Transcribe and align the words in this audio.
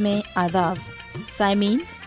में 0.00 0.16
आज़ादु 0.36 1.24
साइमीन 1.38 1.80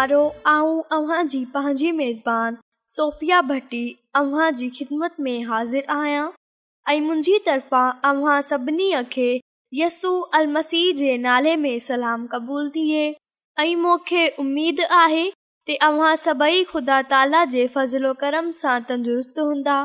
ॿारो 0.00 0.20
ऐं 0.48 1.44
पंहिंजी 1.54 1.90
मेज़बान 1.92 2.56
सोफ़िया 2.96 3.40
भट्टी 3.48 3.80
अव्हां 4.16 4.50
जी 4.56 4.68
ख़िदमत 4.76 5.16
में 5.24 5.42
हाज़िर 5.46 5.86
आहियां 5.92 6.26
ऐं 6.92 7.00
मुंहिंजी 7.06 7.38
तरफ़ा 7.46 7.80
अव्हां 8.10 8.40
सभिनी 8.50 8.88
खे 9.14 9.26
यसू 9.80 10.12
अल 10.38 10.46
मसीह 10.52 10.92
जे 11.00 11.16
नाले 11.24 11.54
में 11.64 11.78
सलाम 11.88 12.26
क़बूलु 12.34 12.70
थिए 12.76 13.02
ऐं 13.62 13.74
मूंखे 13.82 14.22
उमेदु 14.44 14.84
आहे 15.00 15.26
की 15.66 15.74
अव्हां 15.88 16.14
सभई 16.24 16.64
ख़ुदा 16.72 17.00
ताला 17.12 17.44
जे 17.56 17.66
फज़िलो 17.74 18.14
कर्म 18.24 18.50
सां 18.62 18.80
तंदुरुस्तु 18.88 19.44
हूंदा 19.50 19.76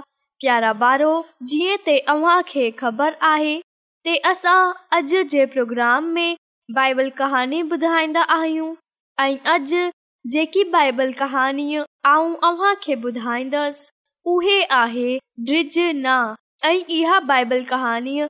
प्यारा 0.44 0.72
ॿारो 0.92 1.12
जीअं 1.54 2.42
खे 2.54 2.70
ख़बर 2.84 3.18
आहे 3.34 3.58
ते 4.04 4.16
असां 4.32 4.58
अॼु 5.00 5.24
जे 5.36 5.46
प्रोग्राम 5.58 6.08
में 6.20 6.32
बाइबल 6.80 7.10
कहाणी 7.22 7.62
ॿुधाईंदा 7.80 8.22
आहियूं 8.40 8.74
ऐं 9.28 9.36
अॼु 9.58 9.88
जेकी 10.32 10.64
बाइबल 10.74 11.12
कहाणीअ 11.18 11.82
ॿुधाईंदसि 12.92 13.90
उहे 14.34 14.62
आहे 14.76 16.70
इहा 16.98 17.20
बाइबल 17.32 17.64
कहाणीअ 17.70 18.26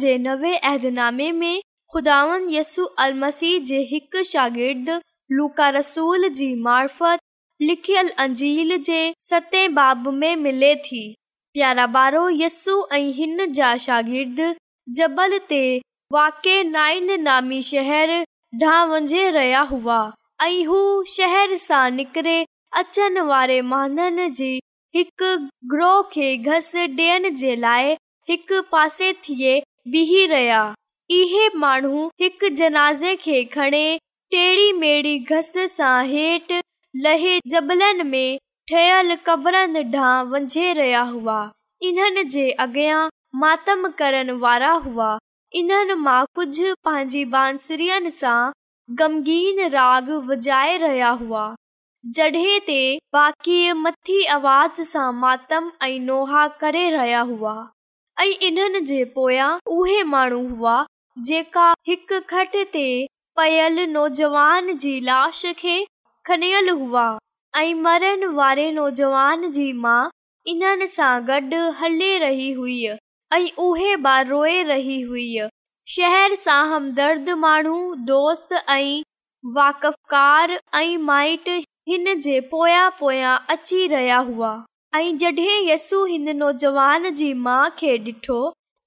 जे 0.00 0.16
नवे 0.18 0.52
अहदनामे 0.56 1.30
में 1.42 1.54
हिकु 3.90 4.22
शागिर्दु 4.30 6.28
जी 6.36 6.52
मार्फत 6.62 7.20
लिखियल 7.60 8.08
अंजील 8.26 8.76
जे 8.86 9.00
सते 9.28 9.66
बाब 9.80 10.08
में 10.14 10.34
मिले 10.42 10.74
थी 10.88 11.02
प्यारा 11.52 11.86
बारो 11.98 12.28
यस्सू 12.42 12.80
ऐं 12.96 13.04
हिन 13.20 13.44
जा 13.60 13.76
शागिर्द 13.86 14.42
जबल 14.98 15.38
ते 15.50 15.62
वाके 16.12 16.62
नाइन 16.70 17.20
नामी 17.20 17.62
शहर 17.72 18.22
ઢા 18.56 18.82
વંજે 18.90 19.22
રયા 19.36 19.66
હુવા 19.70 20.04
આઈ 20.44 20.60
હું 20.66 21.06
શહેર 21.14 21.50
સા 21.64 21.80
નિકરે 21.96 22.36
અચ્છનવારે 22.80 23.56
માનનજી 23.72 24.60
એક 25.00 25.24
ગરોખે 25.72 26.28
ઘસ 26.46 26.68
ડેન 26.96 27.26
જેલાય 27.40 27.92
એક 28.36 28.48
પાસે 28.70 29.04
થીયે 29.26 29.58
બિહી 29.96 30.24
રયા 30.32 30.78
ઈહે 31.18 31.44
માણહુ 31.66 32.02
એક 32.30 32.40
જનાઝે 32.62 33.12
કે 33.26 33.36
ખણે 33.58 33.82
ટેડી 34.00 34.72
મેડી 34.80 35.20
ઘસ 35.34 35.52
સા 35.76 35.94
હેટ 36.14 36.50
લહે 37.06 37.16
જબલન 37.50 37.98
મે 38.14 38.24
ઠયલ 38.72 39.10
કબરા 39.28 39.66
નઢા 39.76 40.16
વંજે 40.32 40.66
રયા 40.82 41.06
હુવા 41.14 41.46
ઇનહને 41.90 42.22
જે 42.36 42.44
અગયા 42.66 43.08
માતમ 43.44 43.80
કરન 44.04 44.30
વારા 44.46 44.76
હુવા 44.90 45.14
इन्हनि 45.56 45.94
मां 46.06 46.24
कुझु 46.36 46.74
पंहिंजी 46.86 47.24
बांसरीयुनि 47.34 48.10
सां 48.20 48.40
गमगीन 49.00 49.60
राग 49.76 50.08
वॼाए 50.26 50.76
रहिया 50.84 51.10
हुआ 51.22 51.44
जड॒हिं 52.16 52.58
ते 52.66 52.80
बाकीअ 53.14 53.72
मथी 53.84 54.18
आवाज़ 54.34 54.82
सां 54.88 55.36
नोहा 56.08 56.46
करे 56.60 56.88
रहिया 56.96 57.20
हुआ 57.30 57.54
ऐं 58.20 58.28
इन्हनि 58.50 58.80
जे 58.90 59.04
पोयां 59.16 59.48
उहे 59.76 60.02
माण्हू 60.12 60.42
हुआ 60.48 60.76
जेका 61.30 61.68
हिक 61.88 62.12
खट 62.34 62.56
ते 62.76 62.84
पयल 63.40 63.80
नौजवान 63.96 64.72
जी 64.84 64.98
लाश 65.10 65.44
खे 65.64 65.76
खनियल 66.26 66.70
हुआ 66.84 67.06
ऐ 67.56 67.72
मरण 67.88 68.24
वारे 68.42 68.70
नौजवान 68.80 69.50
जी 69.58 69.72
माउ 69.86 70.10
इन्हनि 70.54 70.88
सां 71.00 71.12
गॾु 71.32 71.68
हले 71.82 72.16
रही 72.26 72.50
हुई 72.62 72.78
ऐं 73.34 73.48
उहेोए 73.58 74.62
रही 74.64 75.00
हुय 75.08 75.48
शहर 75.94 76.34
सां 76.44 76.62
हमदर्द 76.68 77.28
माण्हू 77.40 77.94
दोस्त 78.06 78.52
ऐं 78.52 79.02
वाकफ़कार 79.56 80.58
ऐं 80.74 80.96
माइट 81.08 81.48
हिन 81.88 82.14
जे 82.20 82.38
पोयां 82.50 82.88
पोयां 83.00 83.36
अची 83.54 83.86
रहिया 83.94 84.18
हुआ 84.30 84.52
ऐं 84.96 85.16
जड॒हिं 85.18 85.60
यस्सू 85.68 86.04
हिन 86.04 86.36
नौजवान 86.36 87.10
जी 87.20 87.32
माउ 87.48 87.68
खे 87.78 87.96
डि॒ठो 88.04 88.40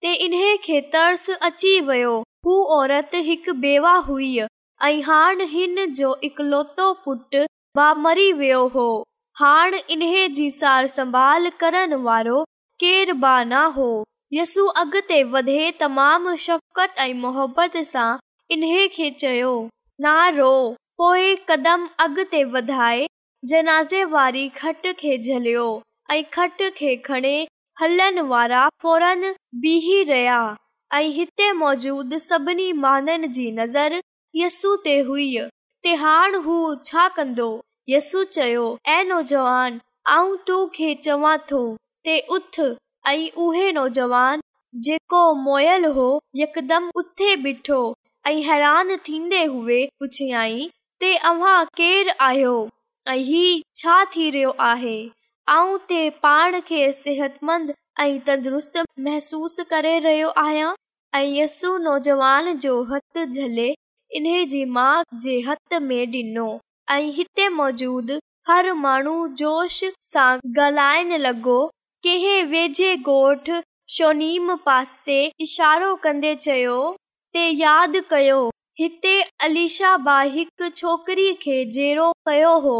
ते 0.04 0.14
इन्हे 0.26 0.82
तर्स 0.94 1.30
अची 1.30 1.80
वियो 1.90 2.16
हू 2.46 2.62
औरत 2.80 3.10
हिकु 3.30 3.54
बेवा 3.66 3.94
हुई 4.10 4.38
ऐं 4.42 5.02
हाणे 5.08 5.46
हिन 5.56 5.86
जो 5.98 6.16
इकलोतो 6.30 6.92
पुटु 7.06 7.46
भा 7.78 7.94
मरी 8.06 8.32
वियो 8.44 8.68
हो 8.76 8.90
हाण 9.40 9.76
इन्हे 9.90 10.28
जी 10.38 10.50
सार 10.62 10.88
संभाल 11.00 11.50
करण 11.60 11.94
वारो 12.10 12.44
केर 12.80 13.14
ब 13.14 13.40
न 13.52 13.66
हो 13.78 13.92
यसु 14.34 14.66
अगिते 14.82 15.22
वधे 15.32 15.60
तमाम 15.80 16.36
शफ़क़त 16.44 16.98
ऐं 17.06 17.14
मोहबत 17.22 17.74
सां 17.88 18.10
इन्हे 18.54 18.88
खे 18.98 19.10
चयो 19.22 19.50
न 20.02 20.14
रो 20.36 20.52
पोए 20.98 21.36
कदम 21.50 21.88
अॻिते 22.04 22.40
ऐं 26.12 26.24
खट 26.34 26.62
खे 26.78 26.96
फोरन 28.82 29.34
बीह 29.66 29.88
रहिया 30.12 30.40
ऐं 30.94 31.06
हिते 31.18 31.52
मौजूद 31.64 32.18
सभिनी 32.28 32.72
माननि 32.86 33.28
जी 33.40 33.52
नज़र 33.60 34.02
यसू 34.44 34.76
ते 34.88 34.98
हुई 35.10 35.26
तिहार 35.84 36.36
हू 36.46 36.56
छा 36.86 37.08
कंदो 37.20 37.50
यसू 37.96 38.24
चयो 38.40 38.66
ऐं 38.96 39.04
नौजवान 39.14 39.82
आऊं 40.18 40.36
तूं 40.48 40.94
चवां 41.10 41.38
थो 41.52 41.64
ते 42.06 42.20
उथ 42.38 42.60
बीठो 43.08 43.48
ऐं 43.84 44.94
सेहतमंद 56.92 57.74
तंदुरुस्त 58.28 58.84
महसूस 59.00 59.60
करे 59.70 59.98
रहियो 60.06 60.30
आहियां 60.44 60.74
यसू 61.36 61.78
नोजवान 61.88 62.56
जो 62.66 62.82
हथ 62.94 63.24
झले 63.26 63.70
इन 64.20 64.34
जी 64.56 64.64
मा 64.78 64.90
जे 65.26 65.40
हथ 65.50 65.80
में 65.90 66.02
ॾिनो 66.14 66.48
ऐं 66.94 67.04
हिते 67.18 67.50
मौजूद 67.62 68.20
हर 68.48 68.72
माण्हू 68.88 69.28
जोश 69.42 69.84
सां 70.14 70.36
गलाइण 70.56 71.16
लॻो 71.28 71.60
कंहिं 72.06 72.44
वेझे 72.52 73.62
शोनीम 73.96 74.56
पासे 74.66 75.18
इशारो 75.46 75.90
कन्दे 76.06 76.34
चयो 76.46 76.78
ते 77.36 77.42
यादि 77.48 78.00
कयो 78.14 78.38
हिते 78.80 79.12
अलिशा 79.48 79.92
भा 80.08 80.16
हिक 80.36 80.70
छोकिरी 80.78 81.34
खे 81.44 81.58
जेड़ो 81.78 82.08
कयो 82.30 82.54
हो 82.66 82.78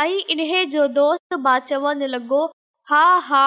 ऐं 0.00 0.08
इन 0.36 0.70
जो 0.74 0.86
दोस्त 1.00 1.50
चवनि 1.72 2.06
लॻो 2.14 2.40
हा 2.92 3.04
हा 3.28 3.44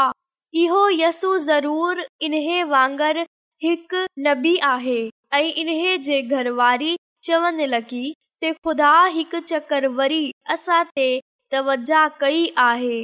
इहो 0.64 0.88
यसु 0.98 1.38
ज़रूरु 1.48 2.04
इन्हे 2.28 2.62
वांगुर 2.76 3.26
हिकु 3.64 4.06
नबी 4.30 4.56
आहे 4.76 5.00
ऐं 5.40 5.44
इन्हे 5.64 5.98
जे 6.10 6.22
घरवारी 6.22 6.96
चवण 7.30 7.66
लॻी 7.76 8.04
ख़ुदा 8.46 8.94
हिकु 9.18 9.40
चकर 9.52 9.88
वरी 10.00 10.24
असां 10.58 10.84
ते 10.98 11.08
तवजा 11.52 12.08
कई 12.22 12.48
आहे 12.72 12.98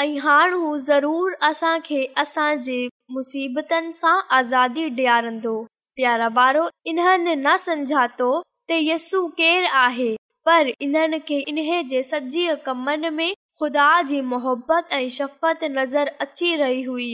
ऐं 0.00 0.16
हाणू 0.22 0.76
ज़रूर 0.84 1.32
असां 1.48 1.78
खे 1.84 2.04
असांजे 2.18 2.78
मुसीबतनि 3.12 3.92
सां 3.94 4.18
आज़ादी 4.36 4.88
डि॒यारंदो 4.96 5.54
प्यारा 5.96 6.28
बारो 6.38 6.66
इन 6.92 6.98
न 7.42 7.54
समझातो 7.64 8.30
त 8.68 8.78
यसू 8.80 9.26
केरु 9.38 9.66
आहे 9.82 10.14
पर 10.46 10.68
इन्हनि 10.86 11.82
जे 11.90 12.02
सजीअ 12.10 12.54
कमनि 12.66 13.32
ख़ुदा 13.60 13.86
जी 14.08 14.20
मोहबत 14.32 14.92
ऐं 14.92 15.08
शफ़त 15.16 15.62
नज़र 15.70 16.10
अची 16.24 16.54
रही 16.62 16.82
हुई 16.82 17.06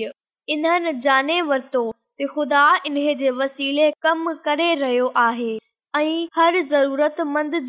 इन्हनि 0.54 0.92
जाने 1.06 1.40
वरतो 1.50 1.82
त 2.20 2.28
ख़ुदा 2.36 2.62
इन्हे 2.86 3.14
जे 3.22 3.30
वसीले 3.42 3.90
कम 4.06 4.32
करे 4.46 4.74
रहियो 4.84 5.12
आहे 5.26 5.52
ऐं 6.00 6.26
हर 6.36 6.60
ज़रूरत 6.70 7.20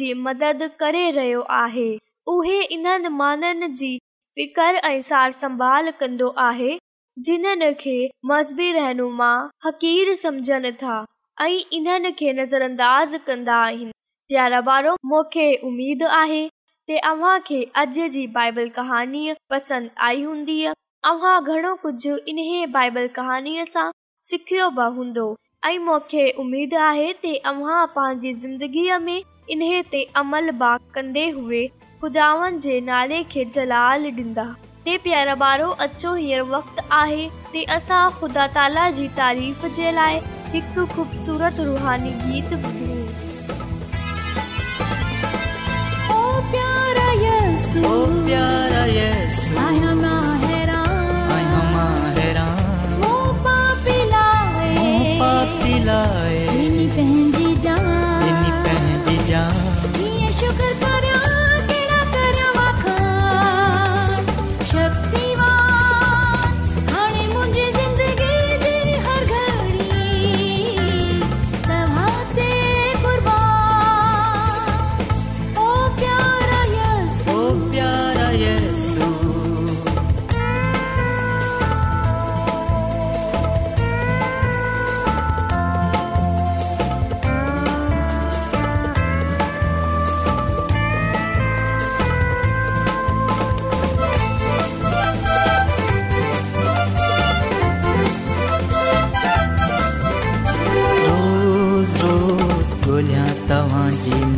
जी 0.04 0.14
मदद 0.30 0.70
करे 0.80 1.10
रहियो 1.20 1.42
आहे 1.66 1.90
उहे 2.38 2.62
इन्हनि 2.78 3.10
माननि 3.22 3.68
जी 3.84 3.92
संभाल 4.40 5.90
कंदो 6.00 6.28
आहे 6.40 6.78
जिन्हनि 7.26 7.74
खे 7.80 7.98
मज़बी 8.26 8.72
रहनुमा 8.74 9.34
अंदाज़ 12.64 13.18
कंदा 13.28 13.56
आहिनि 13.56 13.92
प्यारी 14.32 14.90
आहे 16.22 16.48
अव्हां 21.12 21.44
घणो 21.44 21.74
कुझु 21.82 22.16
इन्हे 22.28 22.66
बाइबल 22.74 23.08
कहाणीअ 23.18 23.64
सां 23.74 23.90
सिखियो 24.30 24.70
बि 24.80 24.86
हूंदो 24.98 25.26
ऐं 25.66 25.78
मूंखे 25.88 26.24
उमेद 26.46 26.74
आहे 26.90 27.12
ते 27.24 27.36
अव्हां 27.54 27.86
पंहिंजी 27.96 28.34
ज़िंदगीअ 28.46 29.00
में 29.08 29.22
इन्हे 29.50 29.82
ते 29.92 30.04
अमल 30.24 30.52
बाग 30.66 30.80
कन्दे 30.96 31.30
हुई 31.38 31.68
नाले 32.04 33.22
खे 33.32 33.44
जलाल 33.56 34.06
ॾींदा 34.20 34.46
ते 34.86 34.96
प्यारा 35.04 35.34
ॿारो 35.46 35.68
अचो 35.86 36.14
हीअ 36.16 36.44
वक़्तु 36.44 36.84
आहे 36.92 37.30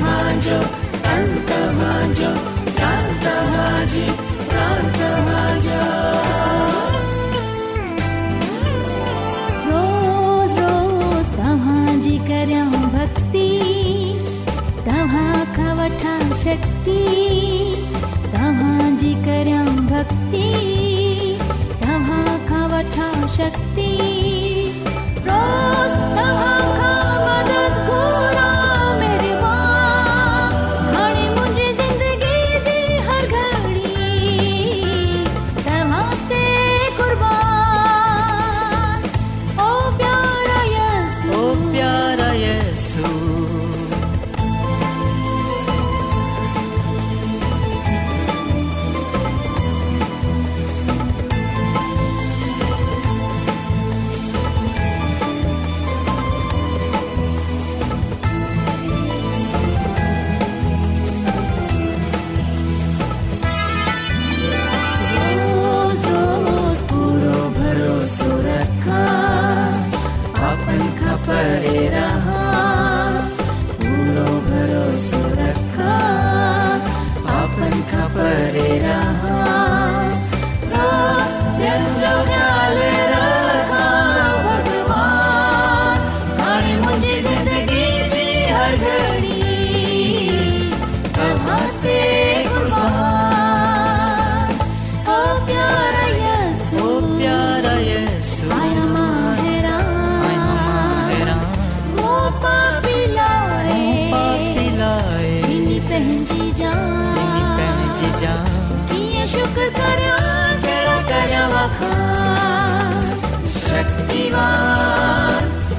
Manjo. 0.00 0.89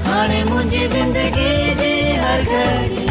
हाणे 0.06 0.42
मुंहिंजी 0.50 0.86
ज़िंदगीअ 0.88 1.74
जे 1.78 1.92
हर 2.22 2.42
घर 2.42 3.10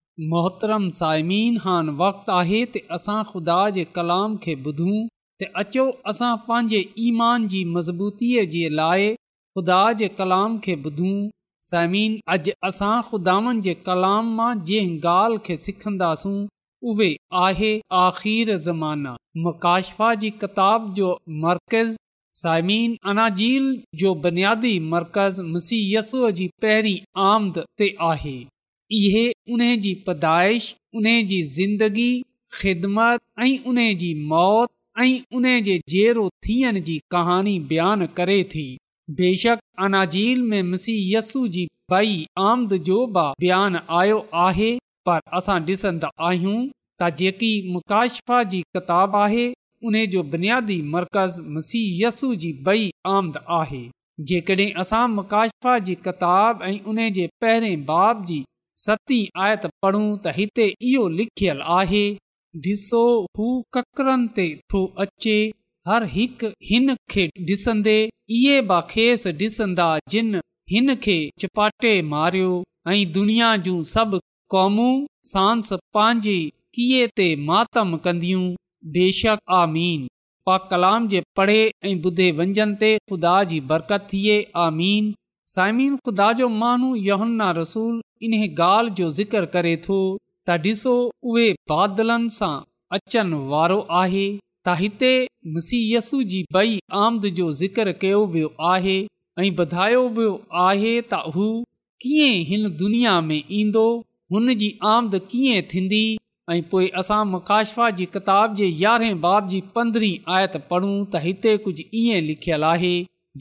मोहतरम 0.31 0.87
साइमिन 0.99 1.57
आहे 2.29 2.59
त 2.65 2.77
असां 2.95 3.19
ख़ुदा 3.27 3.57
जे 3.77 3.83
कलाम 3.97 4.35
खे 4.45 4.55
ॿुधूं 4.65 4.95
त 5.43 5.49
अचो 5.63 5.85
असां 6.13 6.31
पंहिंजे 6.47 6.81
ईमान 7.09 7.47
जी 7.53 7.63
मज़बूतीअ 7.75 8.43
जे 8.55 8.67
लाइ 8.79 9.07
खुदा 9.57 9.79
जे 10.01 10.07
कलाम 10.19 10.57
खे 10.67 10.75
ॿुधूं 10.87 11.13
साइमीन 11.69 12.17
अॼु 12.35 12.55
असां 12.71 12.93
ख़ुदानि 13.11 13.61
जे 13.69 13.73
कलाम 13.87 14.35
मां 14.41 14.51
जंहिं 14.71 14.99
ॻाल्हि 15.13 15.39
खे 15.45 15.57
सिखंदासूं 15.65 16.37
उहे 16.91 17.09
आहे 17.45 17.73
ज़माना 18.67 19.17
मकाशफा 19.49 20.13
जी 20.21 20.29
किताब 20.45 20.93
जो 20.99 21.09
मर्कज़ 21.43 21.97
साइमीन 22.41 22.95
अनाजील 23.11 23.65
जो 24.01 24.13
बुनियादी 24.25 24.77
मर्कज़ 24.93 25.41
मसीयस 25.55 26.11
जी 26.39 26.47
पहिरीं 26.65 26.99
आमद 27.27 27.59
ते 27.79 27.89
आहे 28.11 28.39
इहे 28.99 29.25
उन 29.53 29.59
जी 29.83 29.93
पैदाइश 30.07 30.63
उन्हे 30.95 31.41
ज़िंदगी 31.53 32.11
ख़िदमत 32.61 33.19
ऐं 33.45 33.57
उन 33.69 33.77
जी 34.01 34.13
मौति 34.27 34.77
ऐं 35.03 35.37
उन 35.37 35.43
जे 35.63 35.77
जहिड़ो 35.89 36.27
थियण 36.45 36.79
जी 36.89 36.97
कहानी 37.11 37.57
बयानु 37.71 38.05
करे 38.17 38.41
थी 38.53 38.65
बेशक 39.19 39.59
अनाजील 39.85 40.41
में 40.51 40.61
मसीह 40.71 40.97
यसू 41.17 41.47
जी 41.55 41.65
बई 41.91 42.13
आमद 42.49 42.73
जो 42.89 42.99
बि 43.17 43.25
बयानु 43.45 43.79
आयो 43.99 44.19
आहे 44.45 44.69
पर 45.09 45.19
असां 45.39 45.57
डि॒संदा 45.69 46.09
आहियूं 46.29 46.59
त 47.01 47.09
जेकी 47.21 47.51
मुकाशफ़ा 47.73 48.41
जी 48.53 48.61
किताबु 48.77 49.17
आहे 49.23 49.47
उन 49.89 49.97
जो 50.15 50.21
बुनियादी 50.35 50.81
मर्कज़ 50.95 51.39
मसीह 51.57 52.05
यस्सू 52.05 52.33
जी 52.43 52.51
बई 52.69 52.87
आमद 53.15 53.39
आहे 53.59 53.83
जेकॾहिं 54.31 54.71
असां 54.85 55.03
मुकाशफ़ा 55.17 55.77
जी 55.89 55.95
किताब 56.07 56.63
ऐं 56.71 56.79
उन 56.95 57.03
जे 57.19 57.27
पहिरें 57.45 57.85
बाब 57.93 58.23
जी 58.31 58.43
सती 58.83 59.17
आयत 59.45 59.65
पढ़ूं 59.83 60.03
त 60.05 60.31
हिते 60.35 60.63
इहो 60.89 61.01
लिखियलु 61.17 61.65
आहे 61.79 62.03
ॾिसो 62.67 63.01
हू 63.39 63.49
ककर 63.75 64.07
ते 64.37 64.45
थो 64.73 64.79
अचे 65.05 65.33
हर 65.89 66.05
हिकु 66.13 66.49
हिन 66.69 66.95
खे 67.13 67.25
ॾिसंदे 67.51 67.93
इहेसि 68.37 69.33
ॾिसंदा 69.49 69.85
हिन 70.73 70.95
खे 71.05 71.15
चिपाटे 71.43 71.93
मारियो 72.15 72.49
ऐं 72.93 72.97
दुनिया 73.17 73.51
जूं 73.69 73.77
सभु 73.93 74.19
कौमूं 74.55 74.89
सांस 75.35 75.71
पंहिंजे 75.97 76.35
किए 76.77 77.05
ते 77.21 77.29
मातम 77.51 77.95
कंदियूं 78.07 78.43
बेशक 78.99 79.47
आमीन 79.63 80.05
पा 80.49 80.57
कलाम 80.73 81.07
जे 81.15 81.23
पढ़े 81.39 81.59
ऐं 81.67 81.97
ॿुधे 82.11 82.31
वंजन 82.41 82.75
ते 82.83 82.91
ख़ुदा 83.09 83.37
जी 83.53 83.59
बरकत 83.73 84.09
थिए 84.15 84.37
आमीन 84.69 85.13
साइमीन 85.59 85.97
ख़ुदा 86.07 86.31
जो 86.41 86.47
माण्हू 86.61 86.95
यहुन्ना 87.11 87.49
रसूल 87.61 87.99
इन 88.23 88.33
ॻाल्हि 88.61 88.91
जो 88.95 89.09
ज़िकर 89.17 89.45
करे 89.55 89.75
थो 89.87 89.95
त 90.47 90.59
ॾिसो 90.65 90.93
उहे 91.31 91.49
बादलनि 91.69 92.29
सां 92.37 92.53
अचनि 92.95 93.37
वारो 93.51 93.77
आहे 94.01 94.23
त 94.67 94.73
हिते 94.81 95.11
जी 96.31 96.41
बई 96.53 96.79
आमद 97.03 97.25
जो 97.39 97.51
ज़िकर 97.61 97.91
कयो 98.03 98.21
वियो 98.35 98.49
आहे 98.73 98.95
ऐं 99.39 99.51
ॿुधायो 99.61 100.01
वियो 100.17 100.33
आहे 100.67 100.93
त 101.13 101.21
हू 101.35 101.45
कीअं 102.05 102.31
हिन 102.49 102.69
दुनिया 102.83 103.13
में 103.29 103.37
ईंदो 103.59 103.85
हुन 104.35 104.53
जी 104.63 104.69
आमद 104.93 105.19
कीअं 105.31 105.61
थींदी 105.73 106.03
ऐं 106.55 106.61
पोइ 106.73 106.87
असां 107.03 107.21
मुकाशफा 107.35 107.89
जी 107.99 108.05
किताब 108.15 108.55
जे 108.61 108.67
यारहें 108.85 109.19
बाब 109.27 109.49
जी 109.53 109.61
पंद्रहीं 109.77 110.17
आयत 110.37 110.61
पूं 110.71 110.93
त 111.15 111.23
हिते 111.27 111.57
कुझु 111.67 111.89
ईअं 112.03 112.25
लिखियलु 112.31 112.69
आहे 112.75 112.93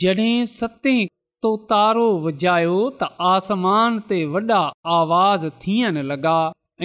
जॾहिं 0.05 0.45
सते 0.59 0.97
तो 1.45 1.51
तारो 1.73 2.07
वॼायो 2.25 2.79
त 3.03 3.09
आसमान 3.29 3.95
ते 4.09 4.17
वॾा 4.33 4.57
आवाज़ 4.97 5.47
थियण 5.65 5.99
लॻा 6.09 6.35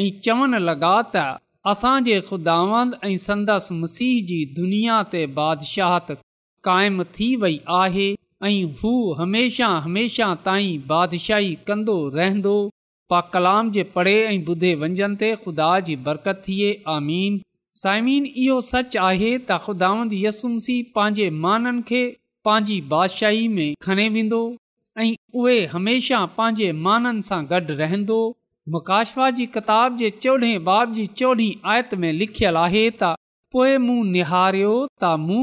ऐं 0.04 0.10
चवण 0.28 0.58
लॻा 0.68 0.92
त 1.16 1.24
असांजे 1.72 2.20
ख़ुदावंद 2.30 2.96
ऐं 3.08 3.16
संदसि 3.26 3.74
मसीह 3.82 4.22
जी 4.30 4.38
दुनिया 4.60 5.02
ते 5.16 5.26
बादशाहत 5.40 6.12
क़ाइमु 6.70 7.04
थी 7.20 7.30
वई 7.44 7.58
आहे 7.82 8.08
ऐं 8.52 8.64
हू 8.82 8.92
हमेशह 9.22 9.74
हमेशह 9.88 10.34
ताईं 10.48 10.82
बादशाही 10.94 11.54
कंदो 11.70 11.98
रहंदो 12.18 12.56
पा 13.14 13.22
कलाम 13.36 13.72
जे 13.80 13.84
पढ़े 13.98 14.16
ऐं 14.26 14.44
ॿुधे 14.54 14.74
वंजंद 14.86 15.22
ते 15.24 15.34
खुदा 15.48 15.72
जी 15.90 15.96
बरकत 16.08 16.44
थिए 16.48 16.72
आमीन 17.00 17.42
साइमीन 17.84 18.32
इहो 18.46 18.60
सच 18.74 19.00
आहे 19.14 19.36
त 19.38 19.64
ख़ुदांद 19.66 20.20
यसुमसी 20.26 20.82
पंहिंजे 21.00 21.30
माननि 21.48 21.82
खे 21.92 22.04
पंहिंजी 22.46 22.80
बादशाही 22.90 23.46
में 23.56 23.70
खणी 23.84 24.08
वेंदो 24.16 24.40
ऐं 25.04 25.14
उहे 25.42 25.58
हमेशा 25.72 26.18
पंहिंजे 26.40 26.68
माननि 26.88 27.24
सां 27.30 27.40
गॾु 27.52 27.76
रहंदो 27.82 28.18
मुकाशवा 28.74 29.30
जी 29.38 29.46
किताब 29.56 29.96
जे 30.02 30.10
चोॾहं 30.26 30.54
बाब 30.68 30.94
जी 30.98 31.06
चोॾहीं 31.22 31.50
आयत 31.72 31.96
में 32.02 32.12
लिखियलु 32.20 32.60
आहे 32.66 32.84
त 33.00 33.10
पोइ 33.56 33.72
मूं 33.88 33.98
निहारियो 34.14 34.76
त 35.04 35.10
मूं 35.26 35.42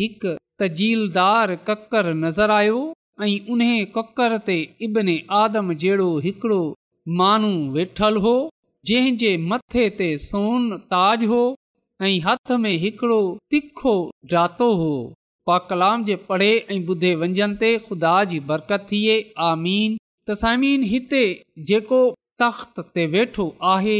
हिकु 0.00 0.34
तजीलदार 0.62 1.54
ककरु 1.70 2.16
नज़र 2.24 2.56
आयो 2.58 2.82
ऐं 3.26 3.30
उन्हे 3.54 3.78
ककरु 3.98 4.40
ते 4.50 4.58
इब्न 4.88 5.16
आदम 5.44 5.72
जहिड़ो 5.84 6.10
हिकिड़ो 6.28 6.60
माण्हू 7.22 7.54
वेठल 7.78 8.20
हो 8.28 8.34
जे 8.92 9.32
मथे 9.52 9.86
ते 10.02 10.10
सोन 10.28 10.68
ताज 10.94 11.24
हो 11.34 11.42
ऐं 12.10 12.14
हथ 12.28 12.54
में 12.64 12.74
हिकड़ो 12.86 13.22
तिखो 13.54 13.96
डातो 14.36 14.70
हो 14.84 14.92
पा 15.46 15.56
कलाम 15.70 16.02
जे 16.04 16.14
पढ़े 16.28 16.50
ऐं 16.72 16.78
ॿुधे 16.92 17.10
वंजन 17.22 17.54
ते 17.62 17.68
खुदा 17.88 18.10
जी 18.32 18.38
बरकत 18.50 18.84
थिए 18.90 19.14
आमीन 19.50 19.96
तसामीन 20.30 20.82
हिते 20.90 21.22
जेको 21.70 22.00
तख़्त 22.42 22.80
ते 22.98 23.06
वेठो 23.14 23.46
आहे 23.70 23.96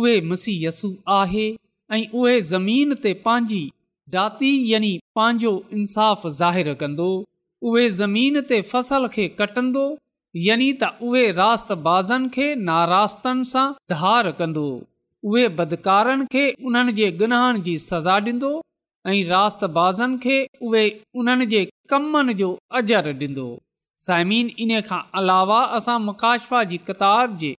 उहे 0.00 0.12
मुसीयसू 0.34 0.90
आहे 1.18 1.46
ऐं 1.96 2.02
उहे 2.20 2.34
ज़मीन 2.50 2.94
ते 3.06 3.12
पंहिंजी 3.24 3.62
दाती 4.16 4.52
यानी 4.74 4.92
पंहिंजो 5.20 5.52
इंसाफ़ 5.80 6.28
ज़ाहिरु 6.28 6.74
कंदो 6.84 7.08
उहे 7.70 7.88
ज़मीन 8.00 8.40
ते 8.52 8.60
फसल 8.70 9.08
खे 9.16 9.26
कटंदो 9.42 9.84
यनी 10.46 10.70
त 10.82 11.08
उहे 11.10 11.24
रास्ताज़नि 11.40 12.32
खे 12.38 12.48
नारासनि 12.70 13.50
सां 13.54 13.66
धार 13.96 14.30
कंदो 14.42 14.66
उहे 15.30 15.44
बदकारनि 15.60 16.30
खे 16.36 16.46
उन्हनि 16.70 16.96
जे 17.02 17.10
गुनाहनि 17.24 17.64
जी 17.68 17.76
सज़ा 17.88 18.18
ॾींदो 18.32 18.54
ऐं 19.08 19.22
रातबाज़नि 19.24 20.16
खे 20.22 20.36
उहे 20.66 20.82
उन्हनि 21.20 21.46
जे 21.52 21.58
कमनि 21.90 22.34
जो 22.40 22.48
अजर 22.78 23.08
ॾींदो 23.18 23.44
साइमीन 24.06 24.50
इन 24.64 24.72
खां 24.88 24.98
अलावा 25.20 25.58
असां 25.78 25.94
मुकाशफ़ा 26.06 26.62
जी 26.72 26.78
किताब 26.88 27.36
जे 27.42 27.50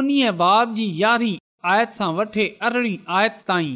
उनवीह 0.00 0.30
बाब 0.42 0.74
जी 0.80 0.84
यारहीं 1.02 1.38
आयत 1.72 1.96
सां 1.98 2.10
वठे 2.18 2.44
अरिड़हीं 2.68 2.98
आयत 3.20 3.40
ताईं 3.48 3.72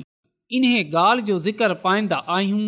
इन्हे 0.59 0.83
ॻाल्हि 0.91 1.25
जो 1.31 1.39
ज़िक्र 1.47 1.75
पाईंदा 1.87 2.17
आहियूं 2.37 2.61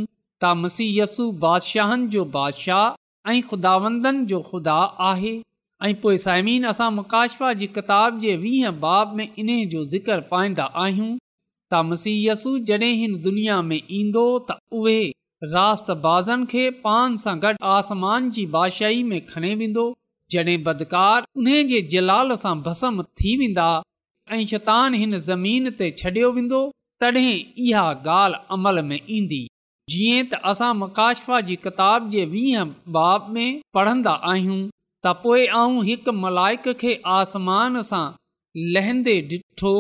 त 0.43 0.55
मसीयसु 0.63 1.31
बादशाहनि 1.45 2.09
जो 2.17 2.25
बादशाह 2.39 3.31
ऐं 3.35 3.41
ख़ुदावंदन 3.51 4.25
जो 4.33 4.41
खुदा 4.51 4.81
आहे 5.13 5.37
ऐं 5.89 5.95
पोइ 6.07 6.19
साइमीन 6.27 6.67
असां 6.75 6.91
मुकाशफ़ा 7.01 7.53
जी 7.63 7.67
किताब 7.79 8.21
जे 8.25 8.37
वीह 8.47 8.71
बाब 8.87 9.15
में 9.21 9.29
इन्हे 9.29 9.65
जो 9.77 9.85
ज़िक्र 9.95 10.21
पाईंदा 10.35 10.65
आहियूं 10.87 11.17
तामसीयसु 11.75 12.51
जॾहिं 12.69 12.93
हिन 12.99 13.17
दुनिया 13.25 13.61
में 13.71 13.81
ईंदो 13.99 14.23
त 14.51 14.55
उहे 14.81 15.01
रातबाज़नि 15.55 16.47
खे 16.53 16.63
पान 16.85 17.17
सां 17.25 17.35
गॾु 17.43 17.53
आसमान 17.77 18.31
जी 18.37 18.45
बादशाही 18.55 19.03
में 19.11 19.19
खणी 19.33 19.51
वेंदो 19.63 19.85
जॾहिं 20.37 20.63
बदकार 20.69 21.27
उन 21.43 21.51
जे 21.73 21.83
जलाल 21.95 22.35
सां 22.45 22.55
भसम 22.69 23.03
थी 23.21 23.35
वेंदा 23.43 23.67
ऐं 24.37 24.41
शैतान 24.55 24.97
हिन 25.03 25.19
ज़मीन 25.29 25.71
ते 25.83 25.91
छॾियो 26.01 26.33
वेंदो 26.39 26.63
तॾहिं 27.05 27.37
इहा 27.67 27.85
ॻाल्हि 27.99 28.43
अमल 28.57 28.83
में 28.89 28.97
ईंदी 28.99 29.43
जीअं 29.93 30.25
त 30.25 30.43
असां 30.55 30.73
मकाशफा 30.83 31.41
जी 31.51 31.59
किताब 31.69 32.11
जे 32.17 32.25
वीह 32.35 32.65
बाब 32.99 33.31
में 33.39 33.55
पढ़ंदा 33.79 34.17
आहियूं 34.33 34.59
त 34.73 35.17
पोइ 35.21 35.47
आऊं 35.61 35.79
हिकु 35.93 36.17
मलाइक 36.25 36.73
खे 36.83 36.97
आसमान 37.21 37.81
सां 37.95 38.03
लहंदे 38.75 39.15
ॾिठो 39.37 39.77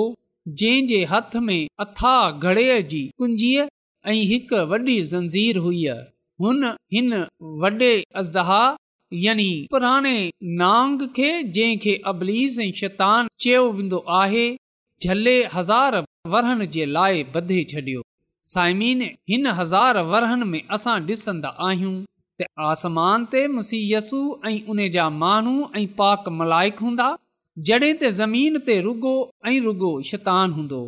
जंहिं 0.60 0.86
जे 0.90 0.98
हथ 1.10 1.34
में 1.46 1.58
अथा 1.84 2.12
घड़े 2.48 2.66
जी 2.90 3.00
कुंजीअ 3.22 3.64
ऐं 4.10 4.14
हिकु 4.30 4.58
वॾी 4.70 4.96
ज़ंज़ीर 5.12 5.56
हुई 5.64 5.82
हुन 6.42 6.64
हिन 6.92 7.12
वॾे 7.64 7.90
अज़दहा 8.22 8.60
यानी 9.24 9.48
पुराणे 9.70 10.16
नांग 10.62 11.02
खे 11.16 11.30
जंहिं 11.56 11.78
खे 11.84 11.94
अबलीस 12.12 12.58
ऐं 12.64 12.70
शैतान 12.80 13.28
चयो 13.44 13.64
वेंदो 13.78 13.98
आहे 14.20 14.46
झले 15.02 15.36
हज़ार 15.54 16.00
वरहन 16.34 16.64
जे 16.76 16.84
लाइ 16.98 17.22
बधे 17.34 17.62
छॾियो 17.72 18.02
साइमीन 18.54 19.02
हिन 19.30 19.46
हज़ार 19.62 19.98
वरहन 20.12 20.46
में 20.52 20.60
असां 20.76 20.96
ॾिसंदा 21.06 21.48
आहियूं 21.68 21.96
त 22.40 22.46
आसमान 22.72 23.24
ते 23.34 23.46
मुसीयसु 23.58 24.20
ऐं 24.50 24.58
उन 24.74 24.80
जा 24.96 25.08
माण्हू 25.24 25.54
ऐं 25.80 25.86
पाक 26.02 26.28
मलाइक 26.40 26.78
हूंदा 26.86 27.08
जॾहिं 27.66 27.92
त 28.00 28.08
ज़मीन 28.16 28.58
ते 28.66 28.74
रुगो 28.86 29.12
ऐं 29.50 29.54
रुगो 29.62 29.88
शैतान 30.08 30.52
हूंदो 30.56 30.80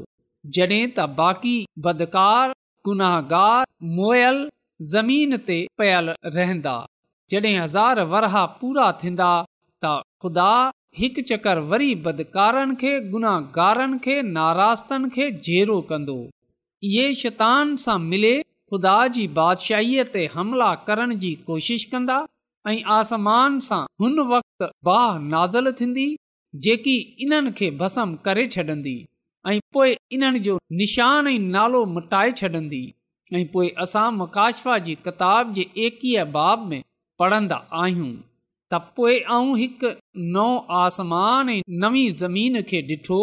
जॾहिं 0.59 0.83
त 0.83 1.07
बाक़ी 1.21 1.55
बदकार 1.87 2.53
गुनाहगार 2.89 3.65
मोयल 4.01 4.37
ज़मीन 4.91 5.37
ते 5.49 5.57
पयल 5.83 6.11
रहंदा 6.37 6.75
जॾहिं 7.35 7.55
हज़ार 7.57 8.01
वरहा 8.13 8.45
पूरा 8.61 8.85
थींदा 9.03 9.31
त 9.87 9.97
ख़ुदा 10.27 10.53
हिकु 11.01 11.25
चकर 11.33 11.63
वरी 11.73 11.91
बदकारनि 12.07 12.79
खे 12.85 12.93
गुनाहगारनि 13.17 13.99
खे 14.07 14.17
नारासतनि 14.39 15.13
खे 15.19 15.31
जेरो 15.51 15.81
कंदो 15.93 16.19
इहे 16.93 17.09
शैतान 17.27 17.77
सां 17.89 17.99
मिले 18.13 18.33
ख़ुदा 18.47 18.95
जी 19.19 19.27
बादशाहीअ 19.43 20.07
ते 20.17 20.27
हमला 20.39 20.71
करण 20.91 21.19
जी 21.27 21.33
कोशिश 21.53 21.91
कंदा 21.97 22.21
ऐं 22.75 22.79
आसमान 23.03 23.61
सां 23.75 23.83
हुन 24.05 24.19
वक़्तु 24.35 24.71
बाह 24.91 25.09
नाज़ल 25.37 25.77
थींदी 25.85 26.09
जेकी 26.65 26.95
इन्हनि 27.25 27.51
खे 27.59 27.71
भसम 27.81 28.15
करे 28.25 28.47
छॾंदी 28.55 28.95
ऐं 29.49 29.59
पोइ 29.75 29.97
इन्हनि 30.13 30.39
जो 30.47 30.59
निशान 30.81 31.27
ऐं 31.29 31.39
नालो 31.57 31.85
मटाए 31.97 32.33
छॾंदी 32.41 32.83
ऐं 33.35 33.45
पोइ 33.53 33.69
असां 33.85 34.09
मुकाशफ़ा 34.21 34.79
जी 34.87 34.95
किताब 35.07 35.53
जे 35.57 35.65
एकवीह 35.87 36.25
बाब 36.37 36.67
में 36.71 36.83
पढ़ंदा 37.21 37.57
आहियूं 37.83 38.11
त 38.73 38.79
पोइ 38.97 39.15
ऐं 39.37 39.47
हिकु 39.61 40.49
आसमान 40.85 41.49
ऐं 41.55 41.63
नवीं 41.85 42.09
ज़मीन 42.23 42.63
खे 42.71 42.83
ॾिठो 42.97 43.21